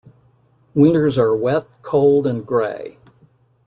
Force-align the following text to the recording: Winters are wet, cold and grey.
Winters 0.73 1.19
are 1.19 1.35
wet, 1.35 1.67
cold 1.83 2.25
and 2.25 2.43
grey. 2.43 2.97